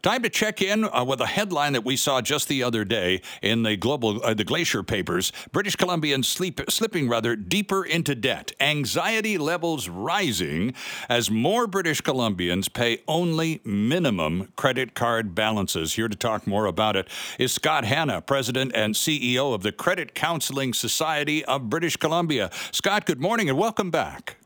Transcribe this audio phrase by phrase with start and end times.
[0.00, 3.20] Time to check in uh, with a headline that we saw just the other day
[3.42, 5.32] in the global uh, the Glacier papers.
[5.50, 8.52] British Columbians sleep, slipping rather deeper into debt.
[8.60, 10.72] Anxiety levels rising
[11.08, 15.94] as more British Columbians pay only minimum credit card balances.
[15.94, 20.14] Here to talk more about it is Scott Hannah, president and CEO of the Credit
[20.14, 22.50] Counseling Society of British Columbia.
[22.70, 24.37] Scott, good morning and welcome back.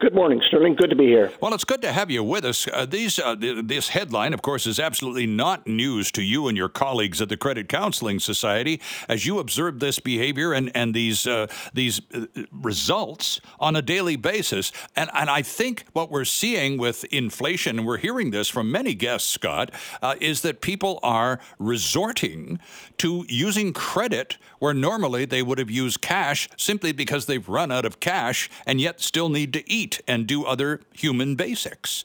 [0.00, 0.76] Good morning, Sterling.
[0.76, 1.32] Good to be here.
[1.40, 2.68] Well, it's good to have you with us.
[2.72, 6.56] Uh, these, uh, th- this headline, of course, is absolutely not news to you and
[6.56, 11.26] your colleagues at the Credit Counseling Society, as you observe this behavior and and these
[11.26, 14.70] uh, these uh, results on a daily basis.
[14.94, 18.94] And and I think what we're seeing with inflation, and we're hearing this from many
[18.94, 22.60] guests, Scott, uh, is that people are resorting
[22.98, 27.84] to using credit where normally they would have used cash simply because they've run out
[27.84, 32.04] of cash and yet still need to eat eat and do other human basics.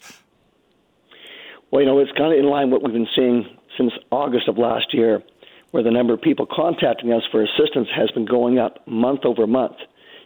[1.71, 3.45] Well, you know, it's kind of in line with what we've been seeing
[3.77, 5.23] since August of last year,
[5.71, 9.48] where the number of people contacting us for assistance has been going up month over
[9.48, 9.77] month.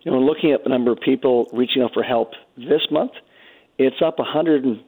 [0.03, 3.11] You know, looking at the number of people reaching out for help this month,
[3.77, 4.81] it's up 110%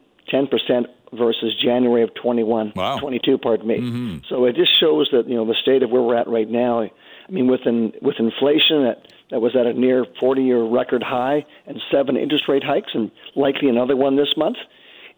[1.13, 2.99] versus January of 21, wow.
[2.99, 3.77] 22, pardon me.
[3.77, 4.17] Mm-hmm.
[4.29, 6.81] So it just shows that, you know, the state of where we're at right now.
[6.81, 6.91] I
[7.31, 11.45] mean, with, in, with inflation at that was at a near 40 year record high
[11.67, 14.57] and seven interest rate hikes, and likely another one this month.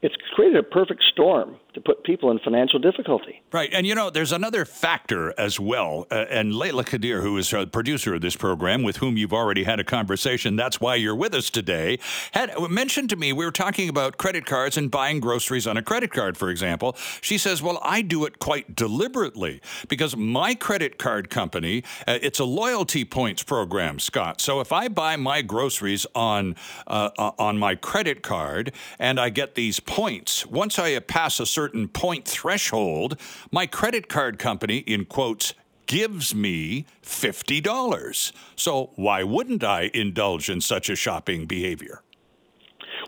[0.01, 3.41] It's created a perfect storm to put people in financial difficulty.
[3.51, 3.69] Right.
[3.73, 6.05] And you know, there's another factor as well.
[6.11, 9.63] Uh, and Layla Kadir, who is a producer of this program, with whom you've already
[9.63, 11.99] had a conversation, that's why you're with us today,
[12.33, 15.81] had mentioned to me, we were talking about credit cards and buying groceries on a
[15.81, 16.95] credit card, for example.
[17.21, 22.39] She says, Well, I do it quite deliberately because my credit card company, uh, it's
[22.39, 24.41] a loyalty points program, Scott.
[24.41, 26.55] So if I buy my groceries on,
[26.87, 30.45] uh, uh on my credit card and I get these points.
[30.45, 33.19] Once I pass a certain point threshold,
[33.51, 35.53] my credit card company, in quotes,
[35.87, 38.31] gives me $50.
[38.55, 42.01] So why wouldn't I indulge in such a shopping behavior?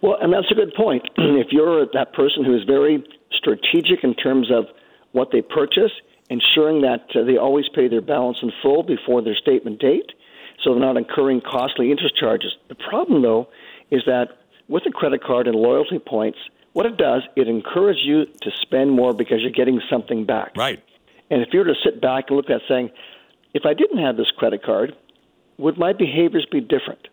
[0.02, 1.04] Well, and that's a good point.
[1.18, 4.66] if you're that person who is very strategic in terms of
[5.14, 5.92] what they purchase,
[6.30, 10.12] ensuring that uh, they always pay their balance in full before their statement date,
[10.64, 12.52] so they're not incurring costly interest charges.
[12.70, 13.48] The problem, though,
[13.92, 14.28] is that
[14.68, 16.38] with a credit card and loyalty points,
[16.74, 20.56] what it does, it encourages you to spend more because you're getting something back.
[20.58, 20.84] Right.
[21.30, 22.90] And if you were to sit back and look at saying,
[23.54, 24.96] if I didn't have this credit card,
[25.58, 27.08] would my behaviors be different?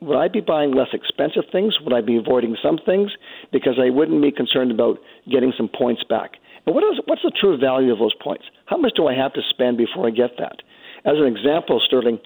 [0.00, 1.80] Would I be buying less expensive things?
[1.80, 3.10] Would I be avoiding some things
[3.50, 4.98] because I wouldn't be concerned about
[5.30, 6.32] getting some points back?
[6.66, 8.44] And what is what's the true value of those points?
[8.66, 10.60] How much do I have to spend before I get that?
[11.06, 12.18] As an example, Sterling,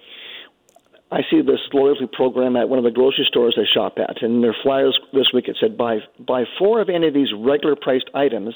[1.11, 4.41] I see this loyalty program at one of the grocery stores I shop at, and
[4.43, 8.09] their flyers this week it said buy buy four of any of these regular priced
[8.13, 8.55] items,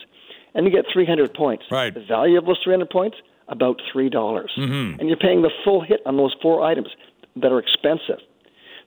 [0.54, 1.66] and you get 300 points.
[1.70, 1.94] Right.
[1.94, 3.18] The value of those 300 points
[3.50, 5.00] about three dollars, mm-hmm.
[5.00, 6.88] and you're paying the full hit on those four items
[7.36, 8.20] that are expensive.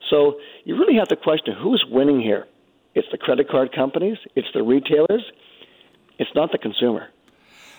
[0.09, 2.47] So you really have to question who's winning here.
[2.95, 5.23] It's the credit card companies, it's the retailers,
[6.19, 7.09] it's not the consumer.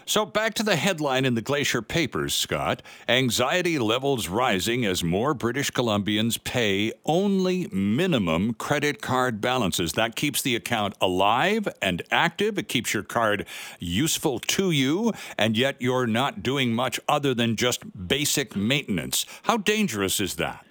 [0.10, 2.82] So, back to the headline in the Glacier papers, Scott.
[3.08, 9.94] Anxiety levels rising as more British Columbians pay only minimum credit card balances.
[9.94, 12.58] That keeps the account alive and active.
[12.58, 13.46] It keeps your card
[13.78, 19.28] useful to you, and yet you're not doing much other than just basic maintenance.
[19.44, 20.66] How dangerous is that?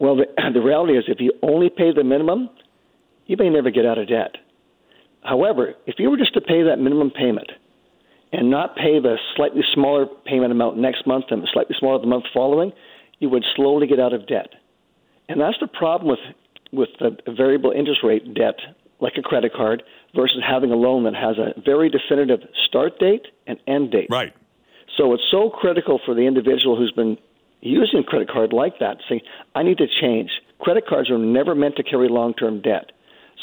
[0.00, 2.50] Well, the, the reality is if you only pay the minimum,
[3.26, 4.34] you may never get out of debt.
[5.22, 7.52] However, if you were just to pay that minimum payment,
[8.34, 12.06] and not pay the slightly smaller payment amount next month and the slightly smaller the
[12.06, 12.72] month following,
[13.20, 14.48] you would slowly get out of debt.
[15.28, 16.18] And that's the problem with
[16.72, 18.56] with the variable interest rate debt,
[18.98, 19.84] like a credit card,
[20.16, 24.08] versus having a loan that has a very definitive start date and end date.
[24.10, 24.34] Right.
[24.96, 27.16] So it's so critical for the individual who's been
[27.60, 29.20] using a credit card like that, saying,
[29.54, 30.30] I need to change.
[30.58, 32.90] Credit cards are never meant to carry long term debt.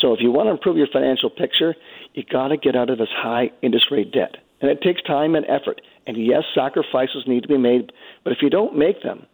[0.02, 1.76] So if you want to improve your financial picture,
[2.14, 4.36] you got to get out of this high interest rate debt.
[4.62, 5.82] And it takes time and effort.
[6.08, 7.92] And yes, sacrifices need to be made,
[8.24, 9.26] but if you don't make them,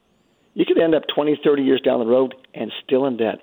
[0.54, 3.40] you could end up 20, 30 years down the road and still in debt.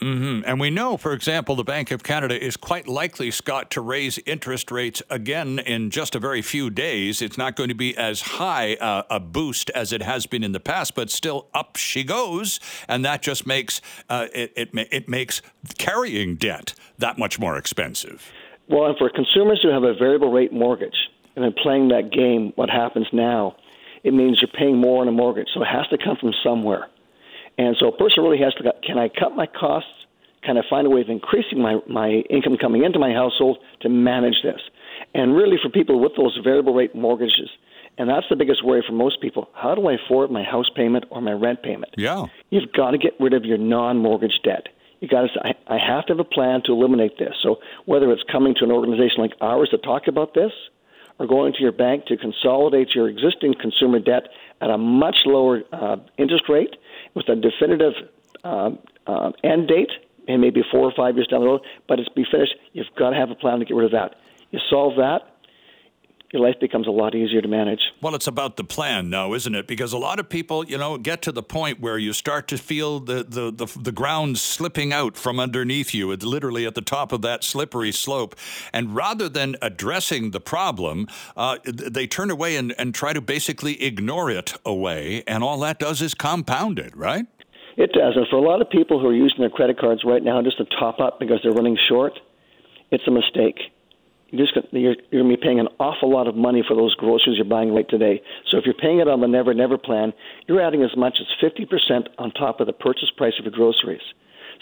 [0.00, 0.42] Mm-hmm.
[0.46, 4.18] And we know, for example, the Bank of Canada is quite likely, Scott, to raise
[4.24, 7.20] interest rates again in just a very few days.
[7.20, 10.52] It's not going to be as high uh, a boost as it has been in
[10.52, 15.08] the past, but still up she goes, and that just makes uh, it, it it
[15.08, 15.42] makes
[15.76, 18.30] carrying debt that much more expensive.
[18.68, 20.96] Well, and for consumers who have a variable rate mortgage,
[21.36, 23.56] and then playing that game, what happens now,
[24.02, 25.48] it means you're paying more on a mortgage.
[25.54, 26.88] So it has to come from somewhere.
[27.58, 29.90] And so a person really has to can I cut my costs?
[30.42, 33.90] Can I find a way of increasing my, my income coming into my household to
[33.90, 34.60] manage this?
[35.12, 37.50] And really, for people with those variable rate mortgages,
[37.98, 39.50] and that's the biggest worry for most people.
[39.52, 41.94] How do I afford my house payment or my rent payment?
[41.98, 42.26] Yeah.
[42.48, 44.68] You've got to get rid of your non mortgage debt.
[45.00, 47.34] You got to say, I, I have to have a plan to eliminate this.
[47.42, 50.52] So whether it's coming to an organization like ours to talk about this,
[51.20, 54.22] or going to your bank to consolidate your existing consumer debt
[54.62, 56.74] at a much lower uh, interest rate
[57.14, 57.92] with a definitive
[58.42, 58.70] uh,
[59.06, 59.90] uh, end date,
[60.26, 62.54] and maybe four or five years down the road, but it's be finished.
[62.72, 64.16] You've got to have a plan to get rid of that.
[64.50, 65.20] You solve that,
[66.32, 67.80] your life becomes a lot easier to manage.
[68.00, 69.66] Well, it's about the plan now, isn't it?
[69.66, 72.58] Because a lot of people, you know, get to the point where you start to
[72.58, 76.12] feel the, the, the, the ground slipping out from underneath you.
[76.12, 78.36] It's literally at the top of that slippery slope.
[78.72, 83.82] And rather than addressing the problem, uh, they turn away and, and try to basically
[83.82, 85.24] ignore it away.
[85.26, 87.26] And all that does is compound it, right?
[87.76, 88.14] It does.
[88.14, 90.58] And for a lot of people who are using their credit cards right now just
[90.58, 92.12] to top up because they're running short,
[92.92, 93.58] it's a mistake
[94.30, 96.94] you're just you're, you're going to be paying an awful lot of money for those
[96.94, 98.22] groceries you're buying right today.
[98.50, 100.12] So if you're paying it on the Never Never plan,
[100.46, 104.02] you're adding as much as 50% on top of the purchase price of your groceries.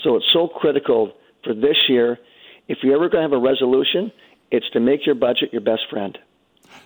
[0.02, 1.12] So it's so critical
[1.44, 2.18] for this year.
[2.68, 4.12] If you're ever going to have a resolution,
[4.50, 6.16] it's to make your budget your best friend.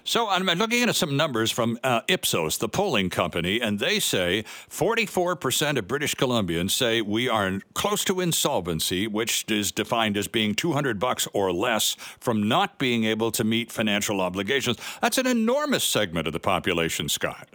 [0.04, 4.42] So I'm looking at some numbers from uh, Ipsos, the polling company, and they say
[4.68, 10.56] 44% of British Columbians say we are close to insolvency, which is defined as being
[10.56, 14.76] 200 bucks or less from not being able to meet financial obligations.
[15.00, 17.48] That's an enormous segment of the population, Scott.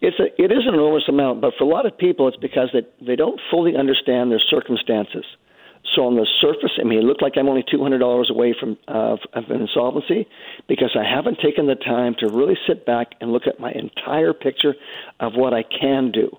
[0.00, 2.68] It's a, it is an enormous amount, but for a lot of people, it's because
[2.72, 5.24] they, they don't fully understand their circumstances.
[5.94, 8.54] So on the surface, I mean, it looked like I'm only two hundred dollars away
[8.58, 10.26] from uh, of insolvency
[10.68, 14.32] because I haven't taken the time to really sit back and look at my entire
[14.32, 14.74] picture
[15.20, 16.36] of what I can do.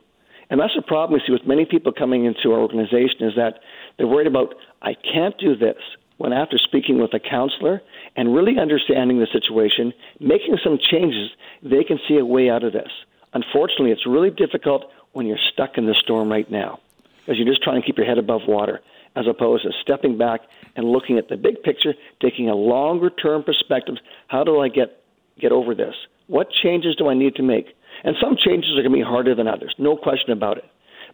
[0.50, 3.60] And that's the problem we see with many people coming into our organization is that
[3.98, 5.78] they're worried about I can't do this.
[6.18, 7.82] When after speaking with a counselor
[8.16, 11.30] and really understanding the situation, making some changes,
[11.62, 12.90] they can see a way out of this.
[13.34, 16.80] Unfortunately, it's really difficult when you're stuck in the storm right now
[17.20, 18.82] because you're just trying to keep your head above water
[19.18, 20.42] as opposed to stepping back
[20.76, 23.96] and looking at the big picture, taking a longer term perspective.
[24.28, 25.02] How do I get
[25.40, 25.96] get over this?
[26.28, 27.68] What changes do I need to make?
[28.04, 30.66] And some changes are going to be harder than others, no question about it.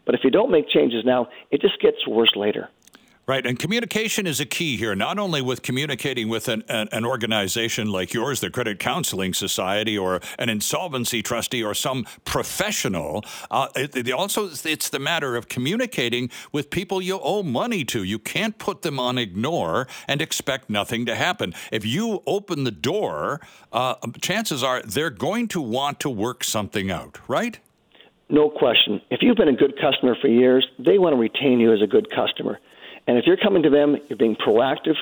[0.06, 2.70] But if you don't make changes now, it just gets worse later.
[3.26, 7.06] Right, and communication is a key here, not only with communicating with an, an, an,
[7.06, 13.24] organization like yours, the Credit Counseling Society, or an insolvency trustee, or some professional.
[13.50, 18.04] Uh, it, it also, it's the matter of communicating with people you owe money to.
[18.04, 21.56] You can't put them on ignore and expect nothing to happen.
[21.72, 23.40] If you open the door,
[23.72, 27.58] uh, chances are they're going to want to work something out, right?
[28.30, 29.02] No question.
[29.10, 31.88] If you've been a good customer for years, they want to retain you as a
[31.88, 32.60] good customer.
[33.08, 34.96] And if you're coming to them, you're being proactive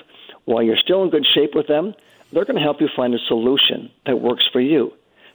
[0.45, 1.93] while you're still in good shape with them,
[2.31, 4.93] they're going to help you find a solution that works for you.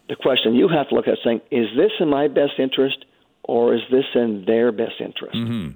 [0.08, 3.04] The question you have to look at saying, is this in my best interest
[3.42, 5.36] or is this in their best interest?
[5.36, 5.70] Mm-hmm.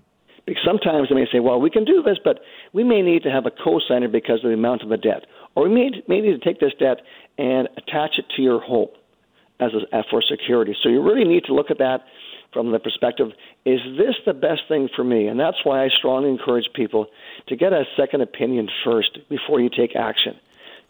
[0.46, 2.40] Because sometimes they may say, well, we can do this, but
[2.72, 5.26] we may need to have a cosigner because of the amount of the debt.
[5.54, 6.98] Or we may, may need to take this debt
[7.38, 8.88] and attach it to your home
[9.60, 10.74] as a, for security.
[10.82, 12.00] So you really need to look at that
[12.52, 13.28] from the perspective
[13.64, 15.28] is this the best thing for me?
[15.28, 17.06] And that's why I strongly encourage people
[17.48, 20.34] to get a second opinion first before you take action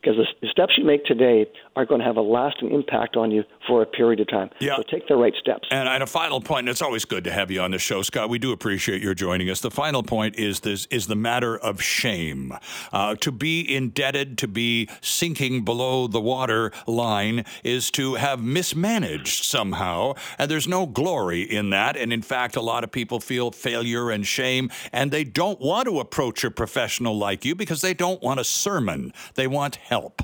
[0.01, 3.45] because the steps you make today are going to have a lasting impact on you
[3.67, 4.51] for a period of time.
[4.59, 4.77] Yeah.
[4.77, 5.69] So take the right steps.
[5.71, 8.29] And a final point, and it's always good to have you on the show, Scott.
[8.29, 9.61] We do appreciate your joining us.
[9.61, 12.55] The final point is this is the matter of shame.
[12.93, 19.45] Uh, to be indebted, to be sinking below the water line, is to have mismanaged
[19.45, 21.97] somehow, and there's no glory in that.
[21.97, 25.87] And in fact, a lot of people feel failure and shame, and they don't want
[25.87, 29.13] to approach a professional like you because they don't want a sermon.
[29.35, 30.23] They want help?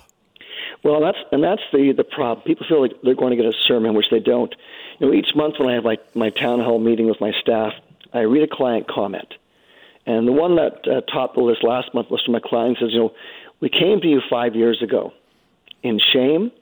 [0.82, 2.46] Well, that's and that's the the problem.
[2.46, 4.54] People feel like they're going to get a sermon, which they don't.
[4.99, 7.73] You know, each month when I have my my town hall meeting with my staff,
[8.12, 9.35] I read a client comment,
[10.06, 12.90] and the one that uh, topped the list last month was from a client says,
[12.92, 13.12] you know,
[13.61, 15.12] we came to you five years ago
[15.82, 16.52] in shame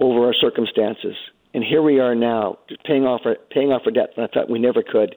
[0.00, 1.16] over our circumstances,
[1.52, 4.48] and here we are now paying off our paying off our debt, and I thought
[4.48, 5.16] we never could.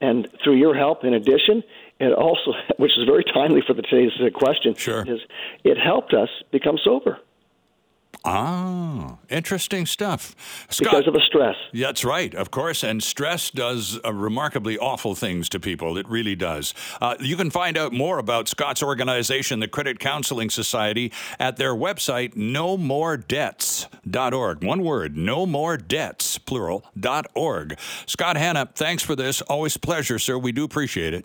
[0.00, 1.62] And through your help, in addition,
[2.00, 5.04] it also, which is very timely for the today's question, sure.
[5.06, 5.20] is
[5.64, 7.18] it helped us become sober.
[8.24, 10.34] Ah, interesting stuff.
[10.68, 11.54] Scott, because of the stress.
[11.72, 12.82] That's right, of course.
[12.82, 15.96] And stress does uh, remarkably awful things to people.
[15.96, 16.74] It really does.
[17.00, 21.74] Uh, you can find out more about Scott's organization, the Credit Counseling Society, at their
[21.74, 24.64] website, no more nomoredebts.org.
[24.64, 27.78] One word, no more debts, plural, dot org.
[28.06, 29.40] Scott Hannah, thanks for this.
[29.42, 30.36] Always a pleasure, sir.
[30.36, 31.24] We do appreciate it.